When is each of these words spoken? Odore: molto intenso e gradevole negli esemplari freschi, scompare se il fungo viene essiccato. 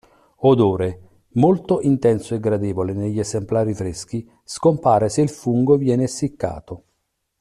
Odore: 0.37 0.99
molto 1.33 1.79
intenso 1.81 2.33
e 2.33 2.39
gradevole 2.39 2.93
negli 2.93 3.19
esemplari 3.19 3.75
freschi, 3.75 4.27
scompare 4.43 5.09
se 5.09 5.21
il 5.21 5.29
fungo 5.29 5.75
viene 5.77 6.05
essiccato. 6.05 6.83